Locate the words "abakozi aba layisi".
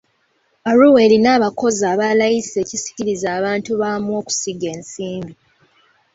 1.37-2.55